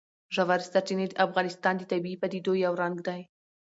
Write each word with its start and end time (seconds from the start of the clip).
ژورې 0.35 0.65
سرچینې 0.71 1.05
د 1.09 1.13
افغانستان 1.25 1.73
د 1.77 1.83
طبیعي 1.91 2.17
پدیدو 2.21 2.53
یو 2.65 2.73
رنګ 2.81 2.97
دی. 3.07 3.21